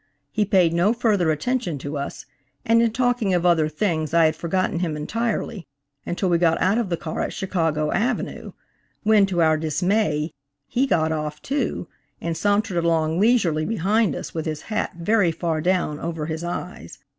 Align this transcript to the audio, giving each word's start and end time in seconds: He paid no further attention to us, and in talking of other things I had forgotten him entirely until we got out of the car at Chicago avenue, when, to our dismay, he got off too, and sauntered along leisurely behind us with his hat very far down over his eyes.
He 0.31 0.45
paid 0.45 0.73
no 0.73 0.93
further 0.93 1.29
attention 1.29 1.77
to 1.77 1.95
us, 1.95 2.25
and 2.65 2.81
in 2.81 2.91
talking 2.91 3.35
of 3.35 3.45
other 3.45 3.69
things 3.69 4.15
I 4.15 4.25
had 4.25 4.35
forgotten 4.35 4.79
him 4.79 4.97
entirely 4.97 5.67
until 6.07 6.27
we 6.27 6.39
got 6.39 6.59
out 6.59 6.79
of 6.79 6.89
the 6.89 6.97
car 6.97 7.21
at 7.21 7.33
Chicago 7.33 7.91
avenue, 7.91 8.53
when, 9.03 9.27
to 9.27 9.43
our 9.43 9.57
dismay, 9.57 10.31
he 10.67 10.87
got 10.87 11.11
off 11.11 11.39
too, 11.39 11.87
and 12.19 12.35
sauntered 12.35 12.83
along 12.83 13.19
leisurely 13.19 13.63
behind 13.63 14.15
us 14.15 14.33
with 14.33 14.47
his 14.47 14.63
hat 14.73 14.93
very 14.95 15.31
far 15.31 15.61
down 15.61 15.99
over 15.99 16.25
his 16.25 16.43
eyes. 16.43 16.97